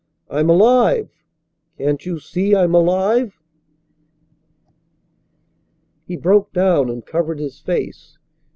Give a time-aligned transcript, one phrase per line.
[0.31, 1.11] "I'm alive!
[1.77, 3.39] Can't you see I'm alive?"
[6.07, 8.17] He broke down and covered his face.